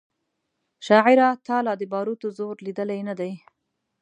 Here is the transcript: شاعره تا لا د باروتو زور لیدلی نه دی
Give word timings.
شاعره 0.87 1.27
تا 1.45 1.57
لا 1.65 1.73
د 1.79 1.83
باروتو 1.91 2.27
زور 2.37 2.55
لیدلی 2.65 2.99
نه 3.09 3.13
دی 3.19 3.31